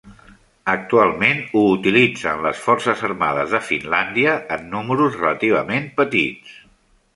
[0.71, 6.61] Actualment ho utilitzen les Forces Armades de Finlàndia en números relativament petits.